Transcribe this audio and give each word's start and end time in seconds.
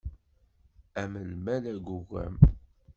Am 1.01 1.13
lmal 1.31 1.63
agugam. 1.73 2.35